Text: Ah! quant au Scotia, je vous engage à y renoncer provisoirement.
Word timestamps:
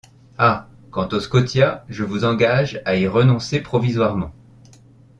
Ah! 0.39 0.67
quant 0.89 1.07
au 1.09 1.19
Scotia, 1.19 1.85
je 1.87 2.03
vous 2.03 2.25
engage 2.25 2.81
à 2.85 2.95
y 2.95 3.05
renoncer 3.07 3.61
provisoirement. 3.61 4.31